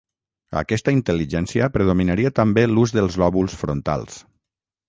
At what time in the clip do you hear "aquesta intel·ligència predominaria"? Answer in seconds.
0.61-2.33